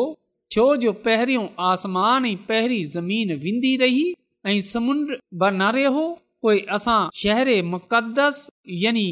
छो 0.52 0.66
जो 0.86 0.94
पहिरियों 1.08 1.48
आसमान 1.72 2.26
ऐं 2.26 2.36
पहिरीं 2.50 2.84
ज़मीन 2.98 3.36
वेंदी 3.44 3.76
रही 3.84 4.08
ऐं 4.50 4.60
समुंड 4.72 5.16
बि 5.42 5.52
न 5.60 5.70
रहियो 5.80 6.08
पोइ 6.44 6.60
असां 6.80 7.62
मुक़दस 7.76 8.48
यानी 8.84 9.08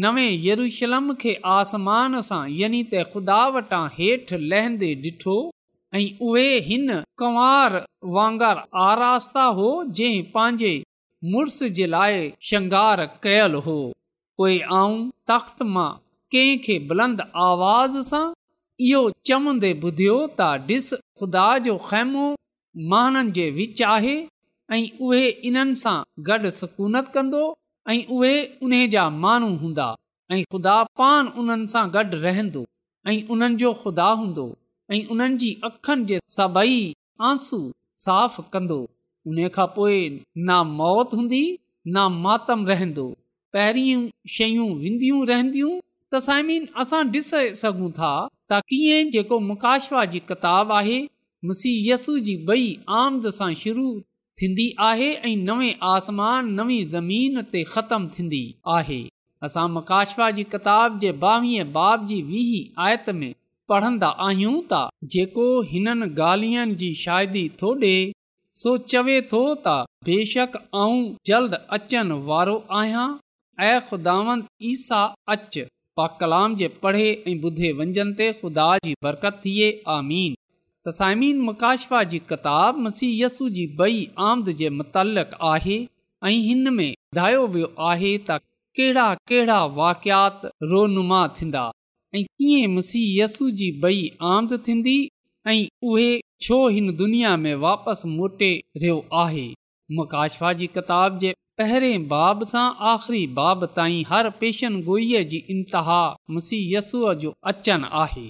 नवे 0.00 0.24
यरूशलम 0.46 1.12
खे 1.20 1.32
आसमान 1.58 2.16
सां 2.28 2.40
यनी 2.54 2.80
त 2.88 3.02
खु़दा 3.12 3.36
वटां 3.52 3.82
हेठि 3.92 4.38
लहंदे 4.52 4.88
डि॒ठो 5.04 5.36
ऐं 6.00 6.02
उहे 6.30 6.48
हिन 6.66 6.94
कुंवार 7.22 7.76
वांगुरु 8.16 8.64
आरास्ता 8.86 9.44
हो 9.60 9.68
जंहिं 10.00 10.26
पंहिंजे 10.34 10.72
मुड़ुसु 11.34 11.68
जे 11.78 11.86
लाइ 11.94 12.18
शंगार 12.50 13.04
कयलु 13.28 13.60
हो 13.68 13.76
पोइ 14.42 14.58
आऊं 14.80 14.98
तख़्त 15.32 15.64
मां 15.78 15.88
कंहिंखे 16.34 16.76
बुलंद 16.92 17.22
आवाज़ 17.46 17.96
सां 18.10 18.24
इहो 18.90 19.00
चवंदे 19.30 19.70
ॿुधियो 19.80 20.18
त 20.26 20.50
ॾिस 20.74 20.90
खुदा 21.22 21.46
जो 21.68 21.78
ख़ैमो 21.88 22.26
महननि 22.92 23.34
जे 23.40 23.48
विच 23.60 23.80
आहे 23.94 24.18
ऐं 24.76 24.84
उहे 25.08 25.24
इन्हनि 25.52 25.82
सां 25.86 25.96
गॾु 26.30 26.52
सकूनत 26.60 27.10
कंदो 27.16 27.42
ऐं 27.90 28.04
उहे 28.14 29.00
माण्हू 29.20 29.54
हूंदा 29.60 29.84
ऐं 30.34 30.42
ख़ुदा 30.52 30.72
पान 31.00 31.26
उन्हनि 31.42 31.66
सां 31.74 31.84
गॾु 31.92 32.16
रहंदो 32.24 32.64
ऐं 33.08 33.14
उन्हनि 33.34 33.56
जो 33.62 33.72
खु़दा 33.82 34.08
हूंदो 34.22 34.44
ऐं 34.94 35.00
उन्हनि 35.14 35.38
जी 35.44 35.48
अखनि 35.68 36.04
जे 36.10 36.18
सभई 36.36 36.76
आंसूं 37.28 37.62
साफ़ 38.04 38.40
कंदो 38.56 38.78
उन 39.28 39.48
खां 39.54 39.66
पोइ 39.78 39.96
ना 40.50 40.56
मौत 40.80 41.14
हूंदी 41.18 41.40
ना 41.94 42.04
मातम 42.24 42.66
रहंदो 42.72 43.06
पहिरी 43.56 43.84
शयूं 44.34 44.68
विंदियूं 44.84 45.24
रहंदियूं 45.30 45.72
त 46.12 46.68
असां 46.84 47.54
सघूं 47.64 47.90
था 48.02 48.14
कीअं 48.70 49.10
जेको 49.16 49.38
मुकाशवा 49.50 50.04
जी 50.12 50.20
किताब 50.32 50.72
आहे 50.80 51.00
मुसीयसू 51.52 52.18
जी 52.28 52.36
ॿई 52.52 52.68
आमद 53.00 53.32
सां 53.40 53.52
शुरू 53.64 53.88
थींदी 54.40 54.66
आहे 54.88 55.12
ऐं 55.28 55.36
नवे 55.46 55.68
आसमान 55.92 56.50
नवी 56.58 56.78
ज़मीन 56.94 57.40
ते 57.52 57.62
ख़तमु 57.74 58.08
थींदी 58.16 58.40
आहे 58.74 58.98
असां 59.46 59.64
मकाशवा 59.76 60.30
जी 60.36 60.44
किताब 60.52 60.98
जे 61.04 61.10
ॿावीह 61.30 61.64
बाब 61.76 62.06
जी 62.12 62.20
वीह 62.28 62.52
आयत 62.86 63.08
में 63.20 63.28
पढ़ंदा 63.72 64.08
आहियूं 64.26 64.54
ता 64.72 64.82
जेको 65.14 65.48
हिननि 65.70 66.08
ॻाल्हियुनि 66.28 66.78
जी 66.82 66.90
शादी 67.02 67.42
थो 67.62 67.72
ॾिए 67.84 67.98
सो 68.62 68.76
चवे 68.92 69.20
थो 69.32 69.42
त 69.66 69.76
बेशक 70.10 70.56
ऐं 70.84 70.96
जल्द 71.30 71.58
अचनि 71.78 72.20
वारो 72.32 72.56
आहियां 72.82 73.06
ऐं 73.70 73.76
ख़ुदावंत 73.90 74.48
ईसा 74.74 75.02
अच 75.34 75.60
पा 76.00 76.06
कलाम 76.22 76.56
जे 76.62 76.68
पढ़े 76.86 77.04
ऐं 77.32 77.38
ॿुधे 77.50 77.72
वंजन 77.82 78.14
ते 78.22 78.30
ख़ुदा 78.42 78.70
जी 78.88 78.94
बरकत 79.08 79.40
थिए 79.46 79.68
आमीन 79.98 80.38
तसाइमीन 80.88 81.40
मुकाशफ़ा 81.46 82.02
जी 82.10 82.18
किताब 82.32 82.78
मसीयसु 82.84 83.48
जी 83.56 83.66
बई 83.80 83.96
आमद 84.26 84.50
जे 84.60 84.68
मुतलिक़ 84.76 85.32
आहे 85.52 85.76
ऐं 86.28 86.30
हिन 86.44 86.70
में 86.76 86.90
ॿुधायो 86.90 87.42
वियो 87.56 87.66
आहे 87.88 88.12
त 88.28 88.36
कहिड़ा 88.78 89.04
कहिड़ा 89.30 89.58
वाकियात 89.80 90.46
रोनुमा 90.70 91.18
थींदा 91.40 91.64
ऐं 92.16 92.22
कीअं 92.24 92.72
मसीयसु 92.76 93.48
जी 93.60 93.68
बई 93.84 93.98
आमद 94.30 94.54
थींदी 94.68 94.94
ऐं 95.52 95.56
उहे 95.90 96.06
छो 96.46 96.58
हिन 96.76 96.90
दुनिया 97.02 97.36
में 97.44 97.54
वापसि 97.66 98.08
मोटे 98.14 98.50
रहियो 98.76 98.96
आहे 99.24 99.46
मुकाशफा 100.00 100.52
जी 100.62 100.66
किताब 100.78 101.18
जे 101.24 101.34
पहिरें 101.60 102.08
बाब 102.14 102.44
सां 102.54 102.64
आख़िरी 102.94 103.26
बाब 103.42 103.64
ताईं 103.76 104.00
हर 104.14 104.30
पेशन 104.40 104.80
गोईअ 104.88 105.22
जी 105.34 105.42
इंतिहा 105.56 106.00
मसीयसुअ 106.38 107.14
जो 107.22 107.34
अचनि 107.52 107.94
आहे 108.06 108.26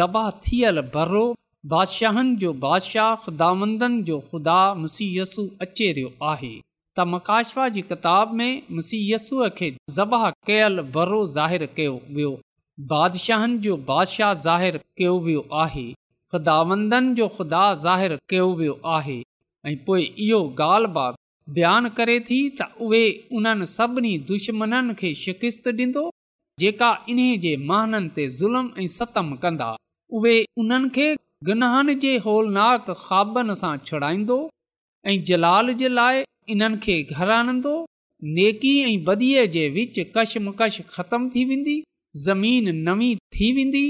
ज़बा 0.00 0.24
थियल 0.48 0.82
भरो 0.96 1.24
बादशाहनि 1.68 2.34
जो 2.40 2.52
बादशाह 2.62 3.14
ख़ुदावंदन 3.24 4.02
जो 4.04 4.18
ख़ुदा 4.30 4.58
मुसीयसु 4.74 5.42
अचे 5.62 5.90
रहियो 5.92 6.12
आहे 6.30 6.52
त 6.98 7.04
मकाशवा 7.14 7.68
जी 7.74 7.82
किताब 7.90 8.32
में 8.38 8.62
मुसीयसुअ 8.76 9.48
खे 9.58 9.68
ज़बह 9.98 10.28
कयल 10.46 10.80
भरो 10.96 11.24
ज़ाहिर 11.34 11.66
कयो 11.76 11.92
वियो 12.16 12.30
बादशाहनि 12.94 13.58
जो 13.66 13.76
बादशाह 13.92 14.32
ज़ाहिर 14.46 14.78
कयो 14.98 15.18
वियो 15.26 15.44
आहे 15.66 15.84
ख़ुदावंदन 16.32 17.14
जो 17.14 17.28
ख़ुदा 17.36 17.62
ज़ाहिर 17.84 18.16
कयो 18.30 18.50
वियो 18.62 18.78
आहे 18.96 19.20
ऐं 19.66 19.76
पोइ 19.86 20.02
इहो 20.28 20.42
गाल्हि 20.64 21.08
बयान 21.58 21.88
करे 22.00 22.18
थी 22.30 22.40
त 22.60 22.70
उहे 22.88 23.04
उन्हनि 23.40 23.66
सभिनी 23.78 24.16
दुश्मन 24.32 24.94
खे 24.98 25.12
शिकित्त 25.24 25.66
ॾींदो 25.86 26.08
जेका 26.64 26.90
इन्हे 27.08 27.32
जे 27.46 27.56
महननि 27.72 28.28
ज़ुल्म 28.40 28.70
ऐं 28.82 28.86
सतम 28.98 29.34
कंदा 29.44 29.74
उहे 30.18 30.38
उन्हनि 30.64 30.88
खे 30.98 31.08
गनाहन 31.48 31.88
जे 32.02 32.08
होलनाक 32.24 32.88
ख्वाबनि 33.02 33.54
सां 33.58 33.70
छुड़ाईंदो 33.90 34.34
ऐं 35.10 35.14
जलाल 35.28 35.72
जे 35.82 35.88
लाइ 35.98 36.18
इन्हनि 36.54 36.80
खे 36.86 36.96
घर 37.18 37.30
नेकी 38.38 38.72
ऐं 38.88 38.96
बदीअ 39.06 39.44
जे 39.54 39.62
विच 39.76 40.00
कशमकश 40.16 40.76
ख़तमु 40.96 41.30
थी 41.36 41.44
वेंदी 41.52 41.76
ज़मीन 42.26 42.68
नवी 42.88 43.08
थी 43.36 43.48
वेंदी 43.60 43.82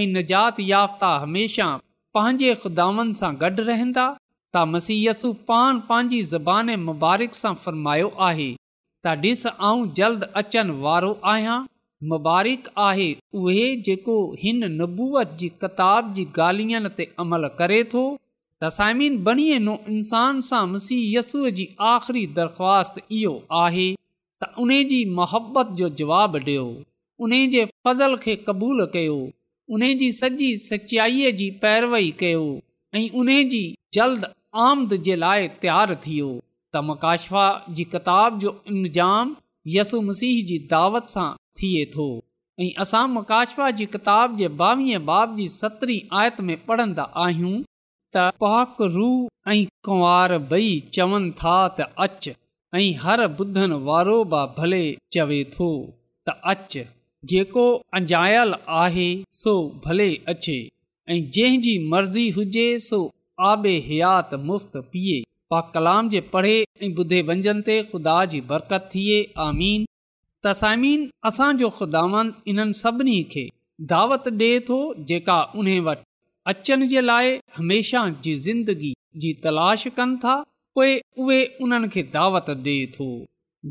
ऐं 0.00 0.04
नजाति 0.18 0.66
याफ़्ता 0.72 1.10
हमेशह 1.24 1.70
पंहिंजे 2.18 2.52
ख़ुदानि 2.64 3.18
सां 3.22 3.32
गॾु 3.44 3.66
रहंदा 3.70 4.06
त 4.16 4.68
मसीयसु 4.74 5.32
पान 5.52 5.80
पंहिंजी 5.92 6.20
ज़बान 6.34 6.74
मुबारक 6.90 7.40
सां 7.42 7.54
फ़र्मायो 7.64 8.12
आहे 8.28 8.50
त 8.52 9.18
ॾिस 9.24 9.46
आऊं 9.70 9.90
जल्द 10.02 10.30
अचनि 10.42 10.78
वारो 10.84 11.14
आहियां 11.34 11.58
मुबारक 12.10 12.68
आहे 12.78 13.08
उहे 13.34 13.64
जेको 13.86 14.14
हिन 14.42 14.64
नबूअत 14.80 15.30
जी 15.38 15.48
किताब 15.62 16.12
जी 16.18 16.24
ॻाल्हियुनि 16.36 16.90
ते 16.98 17.04
अमल 17.22 17.46
करे 17.60 17.78
थो 17.94 18.02
त 18.62 18.68
साइमीन 18.76 19.16
नो 19.64 19.74
इंसान 19.94 20.40
सां 20.50 20.60
मसीह 20.74 21.00
यसूअ 21.18 21.50
जी 21.56 21.64
आख़िरी 21.92 22.22
दरख़्वास्त 22.36 23.00
इहो 23.20 23.32
आहे 23.62 23.88
त 24.42 24.50
उन्हे 24.66 24.82
जी 24.92 24.98
मोहबत 25.18 25.72
जो 25.82 25.88
जवाब 26.02 26.36
ॾियो 26.46 26.68
उन्हे 27.26 27.40
जे 27.56 27.64
फ़ज़ल 27.86 28.16
खे 28.26 28.36
क़बूल 28.48 28.84
कयो 28.94 29.18
उन 29.78 29.86
जी 30.04 30.10
सॼी 30.20 30.50
सचाईअ 30.66 31.32
जी 31.42 31.48
पैरवई 31.66 32.10
कयो 32.22 32.46
ऐं 33.00 33.06
उन्हे 33.22 33.40
जल्द 33.98 34.30
आमद 34.68 34.94
जे 35.10 35.16
लाइ 35.24 35.48
तयारु 35.64 35.96
थियो 36.06 36.30
त 36.74 36.82
मकाशफा 36.92 37.46
जी 37.80 37.84
किताब 37.96 38.38
जो 38.46 38.56
इंजाम 38.76 39.36
यसु 39.78 40.00
मसीह 40.10 40.44
जी 40.52 40.58
दावत 40.74 41.12
सां 41.16 41.28
थिए 41.60 41.84
थो 41.94 42.06
ऐं 42.64 42.70
असां 42.84 43.06
मकाशवा 43.16 43.68
जी 43.78 43.86
किताब 43.94 44.36
जे 44.38 44.46
ॿावीह 44.68 44.98
बाब 45.10 45.36
जी 45.40 45.46
सतरी 45.60 45.96
आयत 46.20 46.36
में 46.48 46.56
पढ़ंदा 46.70 47.04
आहियूं 47.24 47.54
त 48.16 48.24
पाक 48.44 48.76
रु 48.96 49.10
ऐं 49.52 49.58
कुंवार 49.88 50.32
ॿई 50.58 50.70
चवनि 50.96 51.30
था 51.42 51.56
त 51.76 52.06
अच 52.06 52.30
ऐं 52.78 52.88
हर 53.02 53.20
ॿुधनि 53.28 53.78
वारो 53.90 54.16
बि 54.32 54.40
भले 54.58 54.82
चवे 55.16 55.38
थो 55.56 55.68
त 56.28 56.36
अच 56.54 56.78
जेको 57.34 57.66
अंजायल 57.98 58.54
आहे 58.82 59.08
सो 59.42 59.54
भले 59.86 60.08
अचे 60.32 60.58
ऐं 61.10 61.20
जंहिंजी 61.36 61.74
मर्ज़ी 61.94 62.26
हुजे 62.38 62.66
सो 62.88 63.00
आबे 63.52 63.72
हयात 63.88 64.34
मुफ़्त 64.50 64.76
पीए 64.92 65.16
पा 65.52 65.60
कलाम 65.76 66.08
जे 66.16 66.20
पढ़े 66.34 66.54
ऐं 66.84 66.92
ॿुधे 67.02 67.20
वंजन 67.32 67.62
ते 67.70 67.76
ख़ुदा 67.92 68.18
जी 68.34 68.40
बरकत 68.52 68.90
थिए 68.96 69.18
आमीन 69.46 69.86
तसामीन 70.46 71.00
असांजो 71.28 71.68
खुदावन 71.78 72.26
इन्हनि 72.50 72.74
सभिनी 72.82 73.18
खे 73.32 73.44
दावत 73.92 74.26
डि॒ए 74.40 74.58
थो 74.68 74.76
जेका 75.08 75.38
उन 75.58 75.68
वटि 75.86 76.02
अचण 76.52 76.80
जे 76.92 77.00
लाइ 77.10 77.30
हमेशह 77.56 78.04
जी 78.24 78.34
ज़िंदगी 78.46 78.92
जी 79.20 79.30
तलाश 79.44 79.82
कनि 79.96 80.16
था 80.24 80.34
पोइ 80.74 80.90
उहे 81.20 81.38
उन्हनि 81.64 81.88
खे 81.94 82.02
दावत 82.14 82.50
डे॒ 82.66 83.08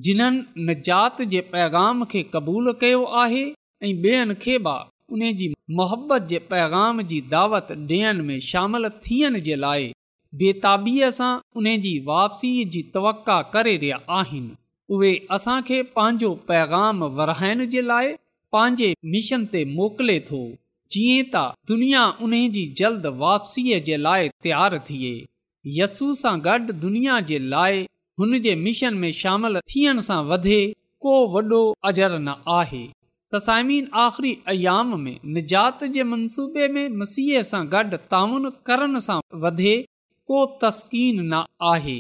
जिन्हनि 0.06 0.64
नजात 0.70 1.22
जे 1.34 1.42
पैगाम 1.54 2.04
खे 2.12 2.24
क़बूलु 2.34 2.74
कयो 2.82 3.04
आहे 3.24 3.44
ऐं 3.86 3.94
ॿियनि 3.94 4.36
खे 4.44 4.58
बि 4.68 4.78
उन 5.14 5.24
जी 5.40 5.48
मोहबत 5.80 6.28
जे 6.32 6.40
पैगाम 6.52 7.02
जी 7.10 7.22
दावत 7.34 7.68
डि॒यण 7.92 8.22
में 8.30 8.40
शामिल 8.50 8.90
थियण 9.08 9.40
जे 9.50 9.56
लाइ 9.66 9.92
बेताबीअ 10.42 11.10
सां 11.18 11.32
उन्हे 11.62 11.78
जी 11.88 11.94
वापसीअ 12.12 12.64
जी 12.76 12.82
तवक 12.98 13.26
करे 13.56 13.76
रहिया 13.82 14.00
आहिनि 14.22 14.56
उहे 14.96 15.16
असांखे 15.36 15.82
पंहिंजो 15.96 16.34
पैगाम 16.48 17.04
वराइण 17.18 17.64
जे 17.70 17.82
लाइ 17.88 18.14
पंहिंजे 18.52 18.94
मिशन 19.14 19.44
ते 19.54 19.64
मोकिले 19.78 20.18
थो 20.30 20.40
जीअं 20.96 21.24
त 21.34 21.40
दुनिया 21.72 22.04
उन्हनि 22.28 22.64
जल्द 22.82 23.06
वापसीअ 23.24 23.80
जे 23.88 23.98
लाइ 24.06 24.30
तयारु 24.46 24.80
थिए 24.90 25.10
यस्सू 25.80 26.08
सां 26.22 26.36
गॾु 26.46 26.78
दुनिया 26.86 27.20
जे 27.32 27.40
लाइ 27.56 27.82
हुन 28.22 28.38
जे 28.46 28.56
मिशन 28.66 28.94
में 29.04 29.12
शामिल 29.22 29.60
थियण 29.74 30.00
सां 30.10 30.20
वधे 30.30 30.60
को 31.06 31.16
वॾो 31.34 31.62
अजर 31.92 32.18
न 32.20 32.36
आहे 32.60 32.84
तसाइमीन 33.36 33.88
आख़िरी 34.06 34.32
अयाम 34.54 34.96
में 35.06 35.20
निजात 35.38 35.84
जे 35.98 36.04
मनसूबे 36.14 36.68
में 36.78 36.88
मसीह 37.02 37.42
सां 37.52 37.64
गॾु 37.76 38.00
ताउन 38.14 38.50
करण 38.70 39.00
सां 39.10 39.20
वधे 39.48 39.76
को 40.32 40.40
तस्कीन 40.62 41.20
न 41.34 41.44
आहे 41.74 41.98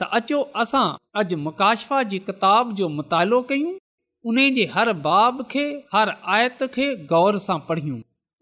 त 0.00 0.06
अचो 0.16 0.36
असां 0.62 0.86
अॼु 1.20 1.36
मुकाशफ़ा 1.46 2.02
जी 2.10 2.18
किताब 2.28 2.72
जो 2.76 2.88
मुतालो 2.98 3.40
कयूं 3.48 3.72
उन 4.30 4.38
जे 4.58 4.64
हर 4.74 4.92
बाब 5.06 5.42
खे 5.54 5.64
हर 5.94 6.12
आयत 6.36 6.62
खे 6.76 6.86
ग़ौर 7.10 7.38
सां 7.46 7.58
पढ़ियूं 7.70 7.98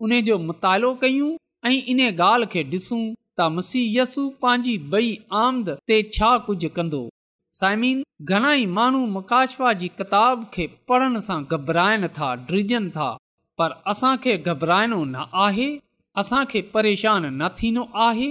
उन 0.07 0.15
जो 0.29 0.39
मुतालो 0.51 0.91
कयूं 1.05 1.31
ऐं 1.67 1.73
इन 1.95 2.01
ॻाल्हि 2.11 2.51
खे 2.53 2.63
ॾिसूं 2.75 3.01
त 3.41 3.49
मसीयसु 3.57 4.27
पंहिंजी 4.45 4.77
बई 4.95 5.11
आमद 5.43 5.73
ते 5.91 5.99
छा 6.19 6.31
कुझु 6.49 6.71
कंदो 6.77 7.01
साइमिन 7.61 8.05
घणाई 8.35 8.67
माण्हू 8.79 9.03
मुकाशफ़ा 9.19 9.73
जी 9.81 9.89
किताब 9.99 10.47
खे 10.55 10.67
पढ़ण 10.93 11.23
सां 11.29 11.41
घबराइनि 11.57 12.11
था 12.21 12.31
ड्रिजनि 12.49 12.93
था 12.99 13.09
पर 13.61 13.75
असांखे 13.95 14.37
घबराइणो 14.53 15.01
न 15.15 15.27
आहे 15.49 15.69
असां 16.23 16.45
खे 16.53 16.63
परेशान 16.79 17.27
न 17.43 17.57
थींदो 17.63 17.87
आहे 18.09 18.31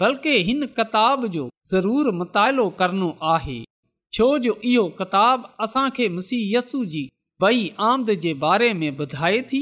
बल्कि 0.00 0.32
हिन 0.46 0.64
किताब 0.78 1.26
जो 1.34 1.44
ज़रूरु 1.70 2.10
मुतालो 2.18 2.64
करणो 2.80 3.08
आहे 3.34 3.58
छो 4.16 4.26
जो 4.44 4.52
इहो 4.72 4.82
किताबु 5.00 5.48
असां 5.66 5.86
खे 5.96 6.08
मुसीयस्सु 6.18 6.80
जी 6.92 7.00
बेई 7.44 7.64
आमद 7.88 8.10
जे 8.24 8.34
बारे 8.44 8.68
में 8.82 8.88
ॿुधाए 9.00 9.40
थी 9.52 9.60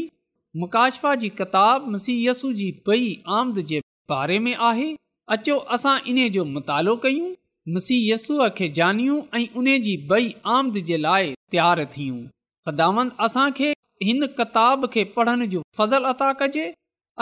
मुकाशफा 0.62 1.14
जी 1.22 1.28
किताब 1.40 1.88
मुसी 1.94 2.14
यसु 2.26 2.52
जी 2.58 2.68
बेई 2.88 3.08
आमद 3.38 3.58
जे 3.70 3.80
बारे 4.12 4.38
में 4.48 4.54
आहे 4.68 4.88
अचो 5.36 5.56
असां 5.78 5.96
इन 6.12 6.20
जो 6.36 6.44
मुतालो 6.52 6.96
कयूं 7.06 7.32
मुसीयस्सु 7.76 8.38
खे 8.58 8.68
जानियूं 8.78 9.18
ऐं 9.40 9.46
उन 9.62 9.66
जी 9.88 9.96
बई 10.12 10.30
आमद 10.58 10.78
जे 10.90 10.98
लाइ 11.08 11.32
तयारु 11.54 11.86
थियूं 11.96 12.20
ख़्दांद 12.68 13.10
असांखे 13.28 13.72
हिन 14.10 14.26
किताब 14.40 14.86
खे 14.96 15.04
पढ़ण 15.18 15.46
जो 15.56 15.62
फज़ल 15.80 16.12
अता 16.14 16.32
कजे 16.44 16.66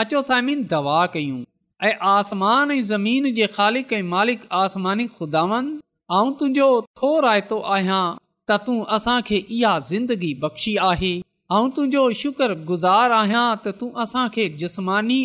अचो 0.04 0.20
साइमिन 0.30 0.64
दवा 0.74 1.00
कयूं 1.16 1.42
ऐं 1.84 1.94
आसमान 2.10 2.70
ऐं 2.70 2.80
ज़मीन 2.88 3.32
जे 3.34 3.46
ख़ालिक 3.54 3.92
ऐं 3.92 4.02
मालिक 4.10 4.44
आसमानी 4.58 5.06
खुदावंद 5.16 5.80
तुंहिंजो 6.12 6.68
थो 7.00 7.08
रायतो 7.24 7.58
आहियां 7.74 8.04
त 8.50 8.56
तूं 8.68 8.76
असांखे 8.96 9.36
इहा 9.56 9.72
ज़िंदगी 9.88 10.30
बख़्शी 10.44 10.74
आहे 10.86 11.10
ऐं 11.16 11.68
तुंहिंजो 11.78 12.04
शुकुर 12.20 12.54
गुज़ार 12.70 13.14
आहियां 13.16 13.42
त 13.64 13.74
तूं 13.80 13.88
असांखे 14.04 14.46
जिस्मानी 14.62 15.18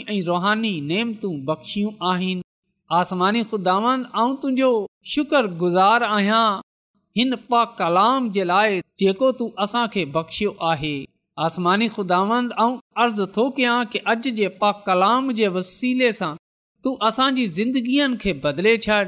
बख़्शियूं 1.52 1.93
आहिनि 2.10 2.43
आसमानी 3.00 3.43
खुदावन 3.54 4.04
ऐं 4.26 4.28
तुंहिंजो 4.43 4.72
शुक्र 5.13 5.41
गुज़ार 5.63 6.08
आहियां 6.10 6.41
हिन 7.22 7.34
पा 7.54 7.63
कलाम 7.80 8.30
जे 8.39 8.50
लाइ 8.52 8.84
जेको 9.06 9.32
तूं 9.39 9.50
असांखे 9.69 10.06
बख़्शियो 10.19 10.54
आहे 10.74 10.91
आसमानी 11.48 11.89
खुदावंद 12.02 12.54
अर्ज़ु 12.67 13.32
थो 13.39 13.50
कयां 13.63 13.80
की 13.95 14.04
अॼु 14.15 14.38
जे 14.43 14.54
पा 14.65 14.74
कलाम 14.91 15.32
जे 15.41 15.52
वसीले 15.60 16.13
सां 16.22 16.34
तूं 16.85 16.95
असांजी 17.07 17.45
ज़िंदगीअ 17.57 18.07
खे 18.21 18.33
बदले 18.43 18.75
छॾ 18.85 18.99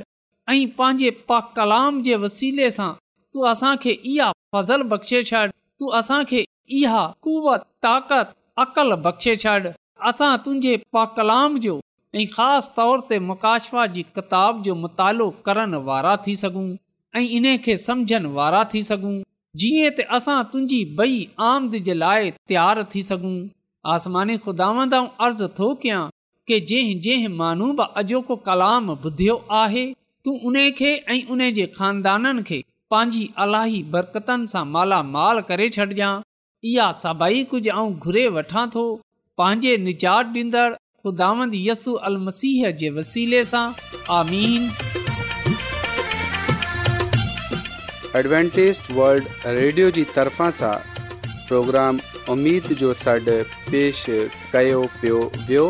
ऐं 0.52 0.66
पंहिंजे 0.78 1.10
पा 1.30 1.40
कलाम 1.58 2.02
जे 2.06 2.16
वसीले 2.24 2.70
सां 2.78 2.92
तू 3.34 3.44
असांखे 3.52 3.92
इहा 4.14 4.32
फज़ल 4.54 4.82
बख़्शे 4.94 5.22
छॾ 5.30 5.46
तूं 5.80 5.92
असांखे 6.00 6.44
इहा 6.82 7.06
कुवत 7.24 7.62
ताक़त 7.84 8.34
अक़ल 8.64 8.96
बख़्शे 9.06 9.36
छॾ 9.44 9.58
असां 10.12 10.36
तुंहिंजे 10.46 10.76
पा 10.94 11.06
कलाम 11.18 11.58
जो 11.66 11.80
ऐं 12.20 12.26
ख़ासि 12.36 12.72
तौर 12.78 13.00
ते 13.10 13.20
मुकाशवा 13.32 13.86
जी 13.96 14.02
किताब 14.18 14.62
जो 14.64 14.76
मुतालो 14.84 15.30
करण 15.46 15.74
वारा 15.90 16.16
थी 16.28 16.36
सघूं 16.44 16.68
ऐं 17.20 17.26
इन 17.38 17.46
खे 17.66 17.78
समुझनि 17.88 18.32
वारा 18.40 18.64
थी 18.74 18.82
सघूं 18.92 19.14
जीअं 19.62 19.92
त 20.00 20.08
असां 20.18 20.40
तुंहिंजी 20.54 20.82
बई 20.98 21.18
आमद 21.52 21.76
जे 21.88 21.94
लाइ 22.04 22.32
तयारु 22.50 22.84
थी 22.96 23.02
सघूं 23.12 23.36
आसमानी 23.96 24.36
खुदाव 24.48 24.82
अर्ज़ु 24.96 25.48
थो 25.62 25.70
कयां 25.86 26.04
कि 26.52 26.60
जंहिं 26.70 27.00
जंहिं 27.02 27.28
माण्हू 27.42 27.68
बि 27.80 27.84
अॼोको 28.00 28.36
कलाम 28.48 28.90
ॿुधियो 28.92 29.36
आहे 29.60 29.84
तूं 30.26 30.34
उन 30.48 30.56
खे 30.78 30.90
ऐं 31.14 31.22
उन 31.34 31.42
जे 31.58 31.66
ख़ानदाननि 31.78 32.42
खे 32.48 32.60
मालामाल 34.76 35.40
करे 35.52 35.68
छॾिजांइ 35.76 36.72
इहा 36.72 36.88
सभई 37.04 37.44
कुझु 37.52 37.86
घुरे 38.04 38.28
वठां 38.38 38.68
थो 38.76 38.84
निजात 39.88 40.34
ॾींदड़ 40.38 40.72
ख़ुदांद 40.76 41.52
यसु 41.68 41.94
अल 42.10 42.18
मसीह 42.26 42.70
जे 42.82 42.90
वसीले 42.98 43.44
सां 43.54 43.64
आमीन 44.16 44.68
एडवेंटेज 48.24 48.82
वल्ड 48.98 49.30
रेडियो 49.62 49.92
जी 50.00 50.04
तरफ़ा 50.18 50.50
सां 50.60 50.74
प्रोग्राम 51.30 52.02
उमेद 52.38 52.68
जो 52.84 52.94
सॾु 53.06 53.38
पेश 53.70 54.04
कयो 54.56 55.70